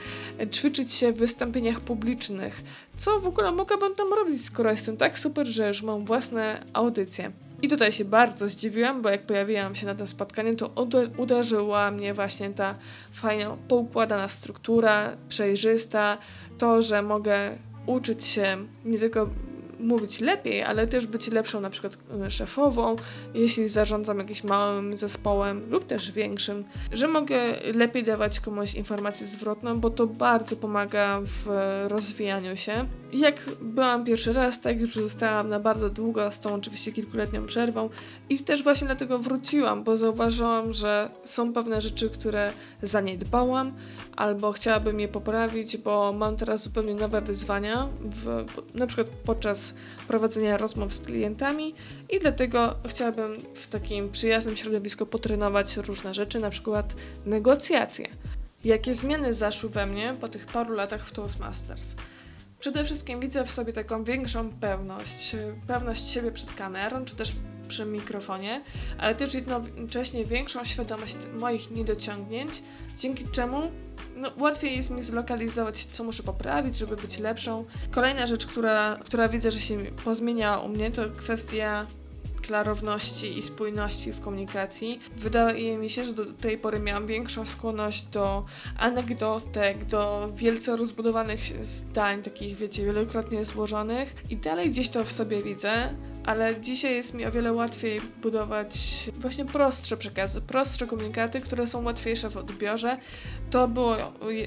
ćwiczyć 0.53 0.93
się 0.93 1.13
w 1.13 1.17
wystąpieniach 1.17 1.81
publicznych? 1.81 2.63
Co 2.97 3.21
w 3.21 3.27
ogóle 3.27 3.53
mogłabym 3.53 3.95
tam 3.95 4.13
robić, 4.13 4.45
skoro 4.45 4.71
jestem 4.71 4.97
tak 4.97 5.19
super, 5.19 5.47
że 5.47 5.69
już 5.69 5.83
mam 5.83 6.05
własne 6.05 6.65
audycje? 6.73 7.33
I 7.67 7.69
tutaj 7.69 7.93
się 7.93 8.05
bardzo 8.05 8.49
zdziwiłam, 8.49 9.03
bo 9.03 9.09
jak 9.09 9.23
pojawiłam 9.23 9.75
się 9.75 9.87
na 9.87 9.95
tym 9.95 10.07
spotkaniu, 10.07 10.57
to 10.57 10.71
uderzyła 11.17 11.91
mnie 11.91 12.15
właśnie 12.15 12.51
ta 12.51 12.75
fajna, 13.13 13.57
poukładana 13.69 14.29
struktura, 14.29 15.17
przejrzysta, 15.29 16.19
to, 16.59 16.83
że 16.83 17.03
mogę 17.03 17.59
uczyć 17.87 18.25
się 18.25 18.57
nie 18.85 18.99
tylko 18.99 19.29
mówić 19.81 20.21
lepiej, 20.21 20.63
ale 20.63 20.87
też 20.87 21.07
być 21.07 21.31
lepszą 21.31 21.61
na 21.61 21.71
przykład 21.71 21.99
e, 22.27 22.31
szefową, 22.31 22.97
jeśli 23.35 23.69
zarządzam 23.69 24.19
jakimś 24.19 24.45
małym 24.45 24.97
zespołem 24.97 25.71
lub 25.71 25.87
też 25.87 26.11
większym, 26.11 26.65
że 26.93 27.09
mogę 27.09 27.39
lepiej 27.75 28.05
dawać 28.05 28.41
komuś 28.41 28.75
informację 28.75 29.27
zwrotną, 29.27 29.81
bo 29.81 29.91
to 29.91 30.07
bardzo 30.07 30.57
pomaga 30.57 31.21
w 31.25 31.47
rozwijaniu 31.89 32.57
się. 32.57 32.89
Jak 33.13 33.51
byłam 33.61 34.05
pierwszy 34.05 34.33
raz, 34.33 34.61
tak 34.61 34.81
już 34.81 34.95
zostałam 34.95 35.49
na 35.49 35.61
bardzo 35.61 35.89
długo, 35.89 36.31
z 36.31 36.41
tą 36.41 36.55
oczywiście 36.55 36.93
kilkuletnią 36.93 37.47
przerwą 37.47 37.91
i 38.29 38.39
też 38.39 38.63
właśnie 38.63 38.87
dlatego 38.87 39.19
wróciłam, 39.19 39.85
bo 39.85 39.97
zauważyłam, 39.97 40.73
że 40.73 41.11
są 41.25 41.53
pewne 41.53 41.81
rzeczy, 41.81 42.11
które 42.11 42.53
zaniedbałam, 42.83 43.73
albo 44.17 44.53
chciałabym 44.53 45.01
je 45.01 45.09
poprawić, 45.09 45.77
bo 45.77 46.13
mam 46.13 46.37
teraz 46.37 46.63
zupełnie 46.63 46.95
nowe 46.95 47.21
wyzwania, 47.21 47.89
w, 48.01 48.45
na 48.75 48.87
przykład 48.87 49.07
podczas 49.25 49.75
prowadzenia 50.09 50.57
rozmów 50.57 50.95
z 50.95 51.01
klientami 51.01 51.75
i 52.11 52.19
dlatego 52.19 52.75
chciałabym 52.89 53.37
w 53.55 53.67
takim 53.67 54.11
przyjaznym 54.11 54.57
środowisku 54.57 55.07
potrenować 55.07 55.77
różne 55.77 56.15
rzeczy, 56.15 56.41
na 56.41 56.51
przykład 56.51 56.95
negocjacje. 57.27 58.09
Jakie 58.65 58.95
zmiany 58.95 59.35
zaszły 59.35 59.71
we 59.71 59.87
mnie 59.87 60.15
po 60.21 60.29
tych 60.29 60.47
paru 60.47 60.75
latach 60.75 61.07
w 61.07 61.13
Toastmasters? 61.13 61.95
Przede 62.59 62.85
wszystkim 62.85 63.21
widzę 63.21 63.45
w 63.45 63.51
sobie 63.51 63.73
taką 63.73 64.05
większą 64.05 64.51
pewność, 64.51 65.37
pewność 65.67 66.09
siebie 66.11 66.33
przed 66.33 66.55
kamerą, 66.55 67.05
czy 67.05 67.17
też 67.17 67.33
przy 67.69 67.85
mikrofonie, 67.85 68.63
ale 68.99 69.15
też 69.15 69.35
jednocześnie 69.35 70.25
większą 70.25 70.65
świadomość 70.65 71.17
moich 71.39 71.71
niedociągnięć, 71.71 72.63
dzięki 72.97 73.25
czemu 73.33 73.71
no, 74.17 74.31
łatwiej 74.39 74.77
jest 74.77 74.91
mi 74.91 75.03
zlokalizować, 75.03 75.85
co 75.85 76.05
muszę 76.05 76.23
poprawić, 76.23 76.77
żeby 76.77 76.97
być 76.97 77.19
lepszą. 77.19 77.65
Kolejna 77.91 78.27
rzecz, 78.27 78.47
która, 78.47 78.97
która 79.05 79.29
widzę, 79.29 79.51
że 79.51 79.61
się 79.61 79.85
pozmienia 80.05 80.59
u 80.59 80.69
mnie, 80.69 80.91
to 80.91 81.03
kwestia 81.17 81.87
klarowności 82.47 83.39
i 83.39 83.43
spójności 83.43 84.13
w 84.13 84.21
komunikacji. 84.21 85.01
Wydaje 85.17 85.79
mi 85.79 85.91
się, 85.91 86.05
że 86.05 86.13
do 86.13 86.25
tej 86.25 86.59
pory 86.59 86.81
miałam 86.81 87.07
większą 87.07 87.47
skłonność 87.47 88.03
do 88.03 88.45
anegdotek, 88.79 89.85
do 89.85 90.33
wielce 90.35 90.77
rozbudowanych 90.77 91.41
zdań, 91.65 92.23
takich 92.23 92.57
wiecie, 92.57 92.85
wielokrotnie 92.85 93.45
złożonych 93.45 94.15
i 94.31 94.37
dalej 94.37 94.71
gdzieś 94.71 94.89
to 94.89 95.05
w 95.05 95.13
sobie 95.13 95.43
widzę, 95.43 95.95
ale 96.27 96.61
dzisiaj 96.61 96.95
jest 96.95 97.15
mi 97.15 97.27
o 97.27 97.33
wiele 97.33 97.53
łatwiej 97.53 98.01
budować 98.23 98.75
właśnie 99.17 99.45
prostsze 99.45 99.97
przekazy, 99.97 100.41
prostsze 100.41 100.87
komunikaty, 100.87 101.41
które 101.41 101.67
są 101.67 101.85
łatwiejsze 101.85 102.31
w 102.31 102.37
odbiorze. 102.37 102.97
To 103.51 103.69
było 103.69 103.97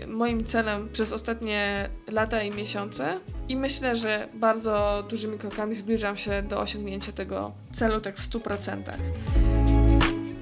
moim 0.08 0.46
celem 0.46 0.90
przez 0.90 1.14
ostatnie 1.14 1.90
lata 2.12 2.44
i 2.44 2.52
miesiące 2.52 3.20
i 3.50 3.56
myślę, 3.56 3.96
że 3.96 4.30
bardzo 4.34 5.04
dużymi 5.10 5.38
krokami 5.38 5.76
zbliżam 5.76 6.18
się 6.18 6.42
do 6.42 6.60
osiągnięcia 6.60 7.12
tego 7.12 7.52
celu 7.72 8.02
tak 8.02 8.18
w 8.18 8.30
100%. 8.30 9.59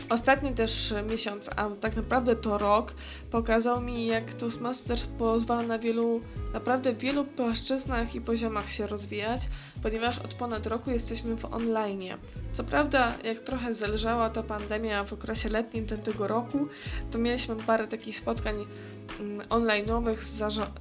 Ostatni 0.10 0.54
też 0.54 0.94
miesiąc, 1.10 1.50
a 1.56 1.70
tak 1.70 1.96
naprawdę 1.96 2.36
to 2.36 2.58
rok, 2.58 2.94
pokazał 3.32 3.82
mi, 3.82 4.06
jak 4.06 4.34
Toastmasters 4.34 5.08
pozwala 5.08 5.62
na 5.62 5.80
wielu, 5.80 6.22
naprawdę 6.54 6.94
wielu 6.94 7.26
płaszczyznach 7.26 8.16
i 8.16 8.22
poziomach 8.22 8.72
się 8.72 8.88
rozwijać, 8.88 9.48
ponieważ 9.84 10.20
od 10.20 10.34
ponad 10.34 10.68
roku 10.68 10.92
jesteśmy 10.92 11.38
w 11.38 11.46
online. 11.46 12.04
Co 12.52 12.64
prawda, 12.64 13.14
jak 13.24 13.40
trochę 13.40 13.74
zelżała 13.74 14.30
ta 14.30 14.44
pandemia 14.44 15.04
w 15.04 15.14
okresie 15.14 15.50
letnim 15.50 15.86
tego 15.86 16.28
roku, 16.28 16.68
to 17.12 17.18
mieliśmy 17.18 17.56
parę 17.56 17.88
takich 17.88 18.18
spotkań 18.18 18.66
online'owych, 19.50 20.20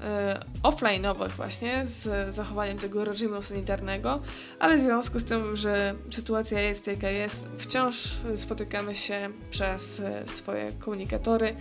e, 0.01 0.41
offline'owych 0.63 1.29
właśnie, 1.29 1.87
z 1.87 2.35
zachowaniem 2.35 2.79
tego 2.79 3.05
reżimu 3.05 3.43
sanitarnego, 3.43 4.21
ale 4.59 4.77
w 4.77 4.81
związku 4.81 5.19
z 5.19 5.25
tym, 5.25 5.57
że 5.57 5.95
sytuacja 6.11 6.61
jest 6.61 6.87
jaka 6.87 7.11
jest, 7.11 7.49
wciąż 7.59 8.11
spotykamy 8.35 8.95
się 8.95 9.31
przez 9.51 10.01
e, 10.01 10.29
swoje 10.29 10.73
komunikatory, 10.73 11.57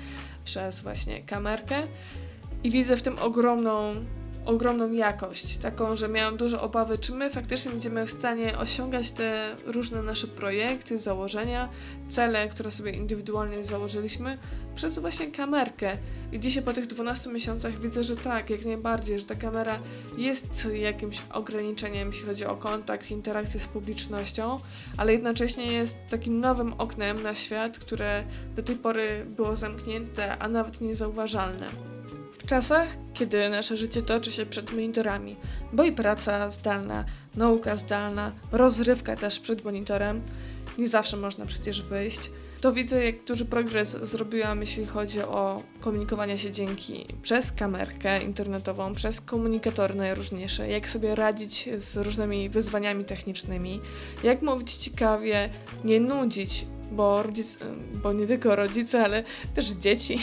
przez 0.45 0.81
właśnie 0.81 1.21
kamerkę 1.23 1.87
i 2.63 2.71
widzę 2.71 2.97
w 2.97 3.01
tym 3.01 3.19
ogromną, 3.19 3.95
ogromną 4.45 4.91
jakość, 4.91 5.57
taką, 5.57 5.95
że 5.95 6.09
miałam 6.09 6.37
duże 6.37 6.61
obawy, 6.61 6.97
czy 6.97 7.13
my 7.13 7.29
faktycznie 7.29 7.71
będziemy 7.71 8.05
w 8.07 8.11
stanie 8.11 8.57
osiągać 8.57 9.11
te 9.11 9.55
różne 9.65 10.01
nasze 10.01 10.27
projekty, 10.27 10.99
założenia, 10.99 11.69
cele, 12.09 12.49
które 12.49 12.71
sobie 12.71 12.91
indywidualnie 12.91 13.63
założyliśmy 13.63 14.37
przez 14.75 14.99
właśnie 14.99 15.27
kamerkę. 15.27 15.97
I 16.35 16.39
dzisiaj 16.39 16.63
po 16.63 16.73
tych 16.73 16.87
12 16.87 17.29
miesiącach 17.29 17.79
widzę, 17.79 18.03
że 18.03 18.15
tak, 18.15 18.49
jak 18.49 18.65
najbardziej, 18.65 19.19
że 19.19 19.25
ta 19.25 19.35
kamera 19.35 19.79
jest 20.17 20.69
jakimś 20.73 21.21
ograniczeniem, 21.33 22.07
jeśli 22.07 22.25
chodzi 22.25 22.45
o 22.45 22.55
kontakt, 22.55 23.11
interakcję 23.11 23.59
z 23.59 23.67
publicznością, 23.67 24.59
ale 24.97 25.13
jednocześnie 25.13 25.73
jest 25.73 25.97
takim 26.09 26.39
nowym 26.39 26.73
oknem 26.73 27.23
na 27.23 27.33
świat, 27.33 27.79
które 27.79 28.23
do 28.55 28.63
tej 28.63 28.75
pory 28.75 29.25
było 29.25 29.55
zamknięte, 29.55 30.37
a 30.37 30.47
nawet 30.47 30.81
niezauważalne. 30.81 31.69
W 32.39 32.45
czasach, 32.45 32.87
kiedy 33.13 33.49
nasze 33.49 33.77
życie 33.77 34.01
toczy 34.01 34.31
się 34.31 34.45
przed 34.45 34.71
monitorami, 34.71 35.35
bo 35.73 35.83
i 35.83 35.91
praca 35.91 36.49
zdalna, 36.49 37.05
nauka 37.35 37.77
zdalna, 37.77 38.31
rozrywka 38.51 39.15
też 39.15 39.39
przed 39.39 39.65
monitorem, 39.65 40.21
nie 40.77 40.87
zawsze 40.87 41.17
można 41.17 41.45
przecież 41.45 41.81
wyjść, 41.81 42.31
to 42.65 42.73
widzę, 42.73 43.05
jak 43.05 43.23
duży 43.23 43.45
progres 43.45 43.97
zrobiłam, 44.01 44.61
jeśli 44.61 44.85
chodzi 44.85 45.21
o 45.21 45.63
komunikowanie 45.79 46.37
się 46.37 46.51
dzięki 46.51 47.05
przez 47.21 47.51
kamerkę 47.51 48.23
internetową, 48.23 48.95
przez 48.95 49.21
komunikatory 49.21 49.95
najróżniejsze, 49.95 50.69
jak 50.69 50.89
sobie 50.89 51.15
radzić 51.15 51.69
z 51.75 51.97
różnymi 51.97 52.49
wyzwaniami 52.49 53.05
technicznymi, 53.05 53.81
jak 54.23 54.41
mówić 54.41 54.75
ciekawie, 54.75 55.49
nie 55.83 55.99
nudzić, 55.99 56.65
bo, 56.91 57.23
rodzic, 57.23 57.57
bo 58.03 58.13
nie 58.13 58.27
tylko 58.27 58.55
rodzice, 58.55 59.03
ale 59.03 59.23
też 59.53 59.65
dzieci, 59.65 60.17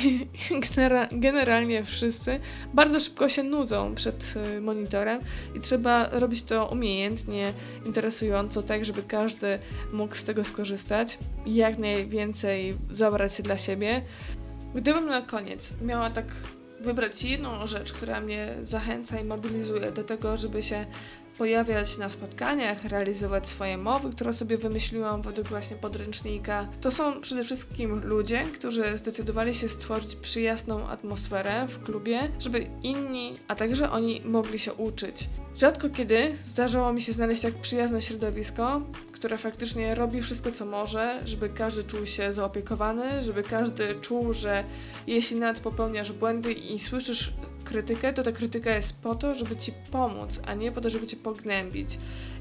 generalnie 1.12 1.84
wszyscy, 1.84 2.40
bardzo 2.74 3.00
szybko 3.00 3.28
się 3.28 3.42
nudzą 3.42 3.94
przed 3.94 4.34
y, 4.56 4.60
monitorem 4.60 5.20
i 5.54 5.60
trzeba 5.60 6.08
robić 6.08 6.42
to 6.42 6.66
umiejętnie, 6.66 7.54
interesująco, 7.86 8.62
tak 8.62 8.84
żeby 8.84 9.02
każdy 9.02 9.58
mógł 9.92 10.14
z 10.14 10.24
tego 10.24 10.44
skorzystać 10.44 11.18
i 11.46 11.54
jak 11.54 11.78
najwięcej 11.78 12.76
zabrać 12.90 13.42
dla 13.42 13.58
siebie. 13.58 14.02
Gdybym 14.74 15.06
na 15.06 15.22
koniec 15.22 15.74
miała 15.82 16.10
tak 16.10 16.26
wybrać 16.80 17.22
jedną 17.22 17.66
rzecz, 17.66 17.92
która 17.92 18.20
mnie 18.20 18.54
zachęca 18.62 19.20
i 19.20 19.24
mobilizuje 19.24 19.92
do 19.92 20.04
tego, 20.04 20.36
żeby 20.36 20.62
się 20.62 20.86
pojawiać 21.38 21.98
na 21.98 22.08
spotkaniach, 22.08 22.84
realizować 22.84 23.48
swoje 23.48 23.78
mowy, 23.78 24.10
które 24.10 24.32
sobie 24.32 24.56
wymyśliłam 24.58 25.22
według 25.22 25.48
właśnie 25.48 25.76
podręcznika. 25.76 26.68
To 26.80 26.90
są 26.90 27.20
przede 27.20 27.44
wszystkim 27.44 28.04
ludzie, 28.04 28.44
którzy 28.44 28.96
zdecydowali 28.96 29.54
się 29.54 29.68
stworzyć 29.68 30.16
przyjazną 30.16 30.88
atmosferę 30.88 31.66
w 31.68 31.82
klubie, 31.82 32.30
żeby 32.38 32.66
inni, 32.82 33.36
a 33.48 33.54
także 33.54 33.90
oni 33.90 34.20
mogli 34.24 34.58
się 34.58 34.72
uczyć. 34.72 35.28
Rzadko 35.58 35.90
kiedy 35.90 36.36
zdarzało 36.44 36.92
mi 36.92 37.00
się 37.00 37.12
znaleźć 37.12 37.42
tak 37.42 37.54
przyjazne 37.54 38.02
środowisko, 38.02 38.82
które 39.12 39.38
faktycznie 39.38 39.94
robi 39.94 40.22
wszystko, 40.22 40.50
co 40.50 40.66
może, 40.66 41.22
żeby 41.24 41.48
każdy 41.48 41.84
czuł 41.84 42.06
się 42.06 42.32
zaopiekowany, 42.32 43.22
żeby 43.22 43.42
każdy 43.42 43.94
czuł, 43.94 44.32
że 44.32 44.64
jeśli 45.06 45.36
nawet 45.36 45.60
popełniasz 45.60 46.12
błędy 46.12 46.52
i 46.52 46.78
słyszysz 46.78 47.32
krytykę, 47.62 48.12
to 48.12 48.22
ta 48.22 48.32
krytyka 48.32 48.74
jest 48.74 49.02
po 49.02 49.14
to, 49.14 49.34
żeby 49.34 49.56
ci 49.56 49.72
pomóc, 49.90 50.40
a 50.46 50.54
nie 50.54 50.72
po 50.72 50.80
to, 50.80 50.90
żeby 50.90 51.06
cię 51.06 51.16
pognębić. 51.16 51.98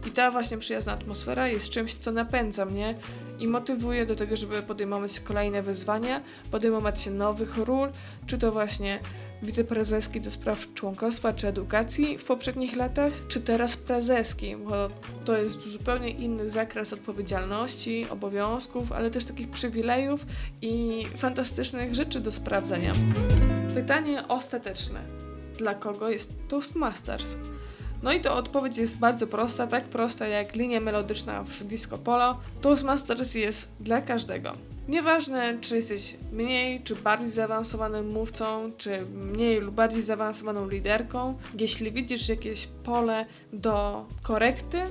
I 0.08 0.12
ta 0.12 0.32
właśnie 0.32 0.58
przyjazna 0.58 0.94
atmosfera 0.94 1.48
jest 1.48 1.70
czymś, 1.70 1.96
co 1.96 2.12
napędza 2.12 2.66
mnie 2.66 2.96
i 3.40 3.48
motywuje 3.48 4.06
do 4.06 4.16
tego, 4.16 4.36
żeby 4.36 4.62
podejmować 4.62 5.20
kolejne 5.20 5.62
wyzwania, 5.62 6.22
podejmować 6.51 7.01
się 7.01 7.12
nowych 7.12 7.58
ról, 7.58 7.90
czy 8.28 8.38
to 8.38 8.51
właśnie 8.51 9.00
wiceprezeski 9.44 10.22
do 10.22 10.32
spraw 10.32 10.74
członkostwa 10.74 11.34
czy 11.34 11.48
edukacji 11.48 12.18
w 12.18 12.24
poprzednich 12.24 12.75
latach, 12.75 13.13
czy 13.28 13.42
teraz 13.42 13.78
prezeski, 13.78 14.56
bo 14.58 14.90
to 15.25 15.38
jest 15.38 15.62
zupełnie 15.62 16.10
inny 16.10 16.50
zakres 16.50 16.94
odpowiedzialności, 16.94 18.06
obowiązków, 18.10 18.92
ale 18.92 19.12
też 19.12 19.25
takich 19.25 19.50
przywilejów 19.50 20.25
i 20.62 21.06
fantastycznych 21.18 21.96
rzeczy 21.96 22.20
do 22.20 22.32
sprawdzenia. 22.32 22.92
Pytanie 23.75 24.28
ostateczne. 24.28 25.00
Dla 25.58 25.75
kogo 25.75 26.10
jest 26.10 26.34
Toastmasters? 26.48 27.38
No 28.04 28.13
i 28.13 28.22
to 28.22 28.36
odpowiedź 28.36 28.78
jest 28.78 28.98
bardzo 28.98 29.28
prosta, 29.28 29.68
tak 29.68 29.84
prosta 29.84 30.28
jak 30.28 30.56
linia 30.56 30.80
melodyczna 30.80 31.44
w 31.44 31.63
disco 31.63 31.98
polo. 31.98 32.40
Toastmasters 32.62 33.36
jest 33.36 33.72
dla 33.80 34.01
każdego. 34.01 34.54
Nieważne, 34.88 35.60
czy 35.62 35.75
jesteś 35.75 36.18
mniej 36.32 36.84
czy 36.84 36.96
bardziej 36.96 37.30
zaawansowanym 37.30 38.12
mówcą, 38.12 38.72
czy 38.78 39.06
mniej 39.06 39.60
lub 39.60 39.75
bardziej 39.75 40.01
zaawansowaną 40.01 40.70
liderką, 40.70 41.38
jeśli 41.60 41.92
widzisz 41.92 42.30
jakieś 42.30 42.68
pole 42.84 43.25
do 43.54 44.06
korekty, 44.22 44.82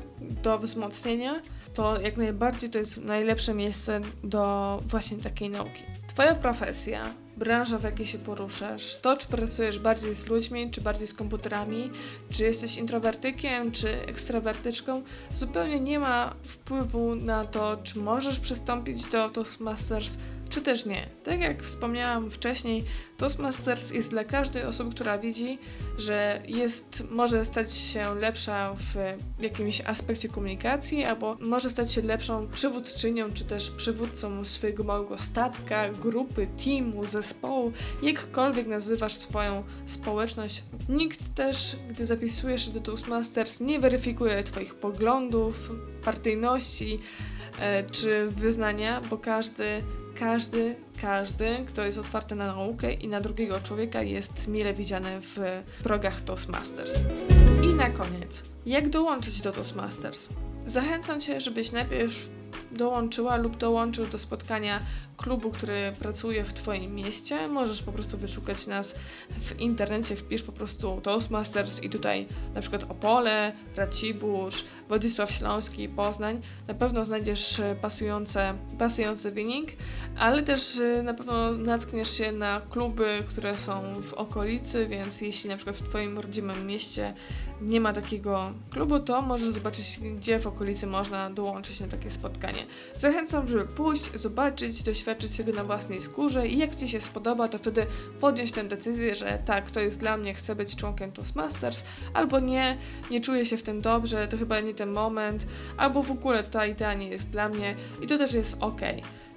do 0.42 0.58
wzmocnienia, 0.58 1.42
to 1.74 2.00
jak 2.00 2.16
najbardziej 2.16 2.70
to 2.70 2.78
jest 2.78 3.04
najlepsze 3.04 3.54
miejsce 3.54 4.00
do 4.24 4.82
właśnie 4.86 5.16
takiej 5.16 5.50
nauki. 5.50 5.82
Twoja 6.06 6.34
profesja 6.34 7.14
branża, 7.40 7.78
w 7.78 7.82
jakiej 7.82 8.06
się 8.06 8.18
poruszasz, 8.18 8.96
to 9.02 9.16
czy 9.16 9.26
pracujesz 9.26 9.78
bardziej 9.78 10.12
z 10.14 10.28
ludźmi, 10.28 10.70
czy 10.70 10.80
bardziej 10.80 11.06
z 11.06 11.14
komputerami, 11.14 11.90
czy 12.30 12.44
jesteś 12.44 12.76
introwertykiem, 12.76 13.72
czy 13.72 14.06
ekstrawertyczką, 14.06 15.02
zupełnie 15.32 15.80
nie 15.80 15.98
ma 15.98 16.34
wpływu 16.42 17.14
na 17.14 17.44
to, 17.44 17.78
czy 17.82 17.98
możesz 17.98 18.40
przystąpić 18.40 19.06
do 19.06 19.28
Toastmasters, 19.28 20.18
czy 20.50 20.62
też 20.62 20.86
nie. 20.86 21.08
Tak 21.24 21.40
jak 21.40 21.62
wspomniałam 21.62 22.30
wcześniej, 22.30 22.84
Toastmasters 23.16 23.90
jest 23.90 24.10
dla 24.10 24.24
każdej 24.24 24.64
osoby, 24.64 24.90
która 24.90 25.18
widzi, 25.18 25.58
że 25.98 26.42
jest, 26.48 27.04
może 27.10 27.44
stać 27.44 27.76
się 27.76 28.14
lepsza 28.14 28.74
w 28.74 28.94
jakimś 29.42 29.80
aspekcie 29.80 30.28
komunikacji, 30.28 31.04
albo 31.04 31.36
może 31.40 31.70
stać 31.70 31.92
się 31.92 32.02
lepszą 32.02 32.48
przywódczynią, 32.48 33.32
czy 33.32 33.44
też 33.44 33.70
przywódcą 33.70 34.44
swojego 34.44 34.84
małego 34.84 35.18
statka, 35.18 35.88
grupy, 35.88 36.48
teamu, 36.64 37.06
zespołu, 37.06 37.72
jakkolwiek 38.02 38.66
nazywasz 38.66 39.12
swoją 39.12 39.64
społeczność. 39.86 40.64
Nikt 40.88 41.34
też, 41.34 41.76
gdy 41.88 42.04
zapisujesz 42.04 42.66
się 42.66 42.72
do 42.72 42.80
Toastmasters, 42.80 43.60
nie 43.60 43.80
weryfikuje 43.80 44.42
Twoich 44.42 44.74
poglądów, 44.74 45.70
partyjności, 46.04 46.98
e, 47.60 47.90
czy 47.90 48.28
wyznania, 48.28 49.00
bo 49.10 49.18
każdy 49.18 49.82
każdy, 50.20 50.76
każdy, 51.00 51.64
kto 51.66 51.84
jest 51.84 51.98
otwarty 51.98 52.34
na 52.34 52.46
naukę 52.46 52.92
i 52.92 53.08
na 53.08 53.20
drugiego 53.20 53.60
człowieka 53.60 54.02
jest 54.02 54.48
mile 54.48 54.74
widziany 54.74 55.20
w 55.20 55.38
progach 55.82 56.20
Toastmasters. 56.20 57.02
I 57.62 57.74
na 57.74 57.90
koniec, 57.90 58.44
jak 58.66 58.88
dołączyć 58.88 59.40
do 59.40 59.52
Toastmasters? 59.52 60.28
Zachęcam 60.66 61.20
Cię, 61.20 61.40
żebyś 61.40 61.72
najpierw 61.72 62.28
dołączyła 62.72 63.36
lub 63.36 63.56
dołączył 63.56 64.06
do 64.06 64.18
spotkania 64.18 64.80
klubu, 65.20 65.50
który 65.50 65.92
pracuje 65.98 66.44
w 66.44 66.52
Twoim 66.52 66.94
mieście. 66.94 67.48
Możesz 67.48 67.82
po 67.82 67.92
prostu 67.92 68.18
wyszukać 68.18 68.66
nas 68.66 68.94
w 69.40 69.60
internecie, 69.60 70.16
wpisz 70.16 70.42
po 70.42 70.52
prostu 70.52 71.00
Toastmasters 71.00 71.82
i 71.82 71.90
tutaj 71.90 72.26
na 72.54 72.60
przykład 72.60 72.84
Opole, 72.88 73.52
Racibórz, 73.76 74.64
Władysław 74.88 75.30
Śląski, 75.30 75.88
Poznań. 75.88 76.40
Na 76.68 76.74
pewno 76.74 77.04
znajdziesz 77.04 77.60
e, 77.60 77.76
pasujące, 77.80 78.54
pasujący 78.78 79.30
wynik, 79.30 79.76
ale 80.18 80.42
też 80.42 80.78
e, 80.78 81.02
na 81.02 81.14
pewno 81.14 81.52
natkniesz 81.52 82.10
się 82.10 82.32
na 82.32 82.60
kluby, 82.70 83.22
które 83.28 83.58
są 83.58 84.02
w 84.02 84.14
okolicy, 84.14 84.86
więc 84.86 85.20
jeśli 85.20 85.50
na 85.50 85.56
przykład 85.56 85.76
w 85.76 85.88
Twoim 85.88 86.18
rodzimym 86.18 86.66
mieście 86.66 87.14
nie 87.60 87.80
ma 87.80 87.92
takiego 87.92 88.52
klubu, 88.70 89.00
to 89.00 89.22
możesz 89.22 89.54
zobaczyć, 89.54 90.00
gdzie 90.16 90.40
w 90.40 90.46
okolicy 90.46 90.86
można 90.86 91.30
dołączyć 91.30 91.80
na 91.80 91.86
takie 91.86 92.10
spotkanie. 92.10 92.66
Zachęcam, 92.96 93.48
żeby 93.48 93.64
pójść, 93.64 94.14
zobaczyć, 94.14 94.82
doświadczyć 94.82 95.09
doświadczyć 95.14 95.36
tego 95.36 95.52
na 95.52 95.64
własnej 95.64 96.00
skórze 96.00 96.48
i 96.48 96.58
jak 96.58 96.76
Ci 96.76 96.88
się 96.88 97.00
spodoba, 97.00 97.48
to 97.48 97.58
wtedy 97.58 97.86
podjąć 98.20 98.52
tę 98.52 98.64
decyzję, 98.64 99.14
że 99.14 99.38
tak, 99.44 99.70
to 99.70 99.80
jest 99.80 100.00
dla 100.00 100.16
mnie, 100.16 100.34
chcę 100.34 100.54
być 100.54 100.76
członkiem 100.76 101.12
Toastmasters, 101.12 101.84
albo 102.14 102.40
nie, 102.40 102.76
nie 103.10 103.20
czuję 103.20 103.44
się 103.44 103.56
w 103.56 103.62
tym 103.62 103.80
dobrze, 103.80 104.28
to 104.28 104.36
chyba 104.38 104.60
nie 104.60 104.74
ten 104.74 104.90
moment, 104.90 105.46
albo 105.76 106.02
w 106.02 106.10
ogóle 106.10 106.42
ta 106.42 106.66
idea 106.66 106.94
nie 106.94 107.08
jest 107.08 107.30
dla 107.30 107.48
mnie 107.48 107.76
i 108.02 108.06
to 108.06 108.18
też 108.18 108.32
jest 108.32 108.56
ok. 108.60 108.80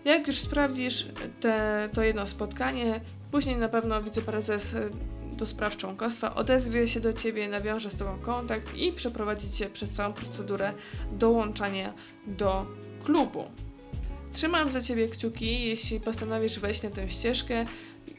Jak 0.05 0.27
już 0.27 0.36
sprawdzisz 0.36 1.07
te, 1.39 1.89
to 1.93 2.03
jedno 2.03 2.27
spotkanie, 2.27 3.01
później 3.31 3.55
na 3.55 3.69
pewno 3.69 4.03
wiceprezes 4.03 4.73
e, 4.73 4.89
do 5.38 5.45
spraw 5.45 5.77
członkostwa 5.77 6.36
odezwie 6.36 6.88
się 6.88 6.99
do 6.99 7.13
Ciebie, 7.13 7.49
nawiąże 7.49 7.89
z 7.89 7.95
Tobą 7.95 8.19
kontakt 8.21 8.75
i 8.75 8.91
przeprowadzi 8.91 9.51
Cię 9.51 9.69
przez 9.69 9.89
całą 9.89 10.13
procedurę 10.13 10.73
dołączania 11.12 11.93
do 12.27 12.65
klubu. 13.03 13.62
Trzymam 14.34 14.72
za 14.72 14.82
Ciebie 14.82 15.08
kciuki, 15.08 15.65
jeśli 15.65 16.00
postanowisz 16.00 16.60
wejść 16.60 16.84
na 16.84 16.89
tę 16.89 17.10
ścieżkę 17.10 17.65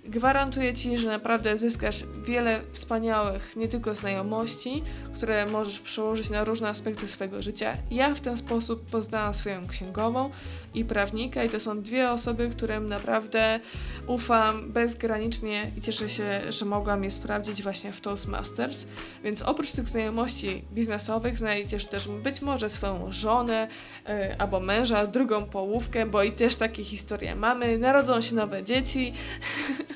Gwarantuję 0.06 0.74
Ci, 0.74 0.98
że 0.98 1.08
naprawdę 1.08 1.58
zyskasz 1.58 2.04
wiele 2.24 2.60
wspaniałych, 2.72 3.56
nie 3.56 3.68
tylko 3.68 3.94
znajomości, 3.94 4.82
które 5.14 5.46
możesz 5.46 5.78
przełożyć 5.78 6.30
na 6.30 6.44
różne 6.44 6.68
aspekty 6.68 7.08
swojego 7.08 7.42
życia. 7.42 7.76
Ja 7.90 8.14
w 8.14 8.20
ten 8.20 8.36
sposób 8.36 8.90
poznałam 8.90 9.34
swoją 9.34 9.66
księgową 9.66 10.30
i 10.74 10.84
prawnika 10.84 11.44
i 11.44 11.48
to 11.48 11.60
są 11.60 11.82
dwie 11.82 12.10
osoby, 12.10 12.48
którym 12.48 12.88
naprawdę 12.88 13.60
ufam 14.06 14.72
bezgranicznie 14.72 15.70
i 15.78 15.80
cieszę 15.80 16.08
się, 16.08 16.40
że 16.48 16.64
mogłam 16.64 17.04
je 17.04 17.10
sprawdzić 17.10 17.62
właśnie 17.62 17.92
w 17.92 18.00
Toastmasters. 18.00 18.86
Więc 19.24 19.42
oprócz 19.42 19.72
tych 19.72 19.88
znajomości 19.88 20.64
biznesowych 20.72 21.38
znajdziesz 21.38 21.86
też 21.86 22.08
być 22.08 22.42
może 22.42 22.68
swoją 22.68 23.12
żonę 23.12 23.68
yy, 24.08 24.38
albo 24.38 24.60
męża, 24.60 25.06
drugą 25.06 25.44
połówkę, 25.44 26.06
bo 26.06 26.22
i 26.22 26.32
też 26.32 26.56
takie 26.56 26.84
historie 26.84 27.34
mamy. 27.34 27.78
Narodzą 27.78 28.20
się 28.20 28.34
nowe 28.34 28.62
dzieci. 28.62 29.12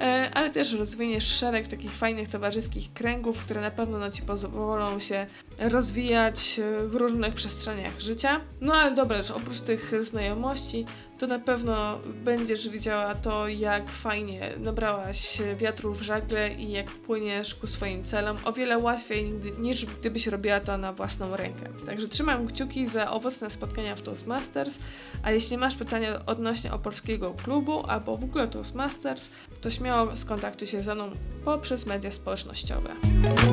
E, 0.00 0.30
ale 0.34 0.50
też 0.50 0.72
rozwiniesz 0.72 1.26
szereg 1.26 1.68
takich 1.68 1.92
fajnych 1.92 2.28
towarzyskich 2.28 2.92
kręgów, 2.92 3.38
które 3.38 3.60
na 3.60 3.70
pewno 3.70 3.98
no, 3.98 4.10
Ci 4.10 4.22
pozwolą 4.22 5.00
się 5.00 5.26
rozwijać 5.58 6.58
e, 6.58 6.86
w 6.88 6.94
różnych 6.94 7.34
przestrzeniach 7.34 8.00
życia. 8.00 8.40
No 8.60 8.74
ale 8.74 8.94
dobra, 8.94 9.18
już 9.18 9.30
oprócz 9.30 9.60
tych 9.60 10.02
znajomości, 10.02 10.86
to 11.18 11.26
na 11.26 11.38
pewno 11.38 11.98
będziesz 12.24 12.68
widziała 12.68 13.14
to, 13.14 13.48
jak 13.48 13.90
fajnie 13.90 14.50
nabrałaś 14.58 15.38
wiatru 15.56 15.94
w 15.94 16.02
żagle 16.02 16.54
i 16.54 16.70
jak 16.70 16.90
płyniesz 16.90 17.54
ku 17.54 17.66
swoim 17.66 18.04
celom 18.04 18.36
o 18.44 18.52
wiele 18.52 18.78
łatwiej 18.78 19.32
niż 19.58 19.86
gdybyś 19.86 20.26
robiła 20.26 20.60
to 20.60 20.78
na 20.78 20.92
własną 20.92 21.36
rękę. 21.36 21.68
Także 21.86 22.08
trzymam 22.08 22.46
kciuki 22.46 22.86
za 22.86 23.10
owocne 23.10 23.50
spotkania 23.50 23.96
w 23.96 24.02
Toastmasters, 24.02 24.78
a 25.22 25.30
jeśli 25.30 25.58
masz 25.58 25.74
pytania 25.74 26.26
odnośnie 26.26 26.72
opolskiego 26.72 27.34
klubu 27.34 27.86
albo 27.86 28.16
w 28.16 28.24
ogóle 28.24 28.48
Toastmasters, 28.48 29.30
to 29.60 29.70
śmiało 29.70 30.16
skontaktuj 30.16 30.68
się 30.68 30.82
ze 30.82 30.94
mną 30.94 31.10
poprzez 31.44 31.86
media 31.86 32.12
społecznościowe. 32.12 32.90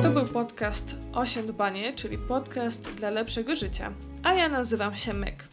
To 0.02 0.10
był 0.10 0.24
podcast 0.24 0.96
Osiądbanie, 1.12 1.92
czyli 1.94 2.18
podcast 2.18 2.92
dla 2.94 3.10
lepszego 3.10 3.56
życia, 3.56 3.92
a 4.22 4.34
ja 4.34 4.48
nazywam 4.48 4.96
się 4.96 5.12
Myk. 5.12 5.51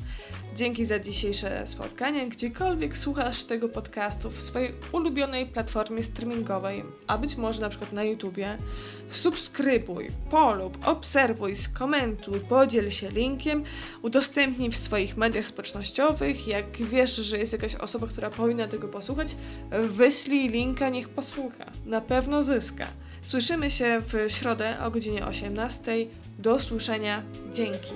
Dzięki 0.60 0.86
za 0.86 1.00
dzisiejsze 1.00 1.68
spotkanie. 1.68 2.28
Gdziekolwiek 2.28 2.98
słuchasz 2.98 3.44
tego 3.44 3.70
podcastu 3.70 4.32
w 4.32 4.42
swojej 4.42 4.74
ulubionej 4.92 5.46
platformie 5.46 6.04
streamingowej, 6.04 6.84
a 7.08 7.18
być 7.18 7.36
może 7.36 7.62
na 7.62 7.70
przykład 7.70 7.94
na 7.94 8.04
YouTubie, 8.04 8.58
subskrybuj, 9.10 10.12
polub, 10.30 10.78
obserwuj, 10.88 11.56
skomentuj, 11.56 12.40
podziel 12.40 12.90
się 12.90 13.10
linkiem, 13.10 13.64
udostępnij 14.02 14.72
w 14.72 14.78
swoich 14.78 15.18
mediach 15.18 15.46
społecznościowych. 15.46 16.48
Jak 16.48 16.78
wiesz, 16.78 17.16
że 17.16 17.38
jest 17.38 17.54
jakaś 17.54 17.76
osoba, 17.76 18.08
która 18.08 18.30
powinna 18.30 18.68
tego 18.68 18.88
posłuchać, 18.88 19.36
wyślij 19.90 20.50
linka, 20.50 20.90
niech 20.90 21.10
posłucha. 21.10 21.66
Na 21.86 22.02
pewno 22.02 22.44
zyska. 22.44 22.88
Słyszymy 23.22 23.72
się 23.72 24.02
w 24.02 24.32
środę 24.32 24.78
o 24.84 24.92
godzinie 24.92 25.26
18. 25.26 25.92
Do 26.40 26.60
słyszenia. 26.60 27.24
Dzięki. 27.54 27.94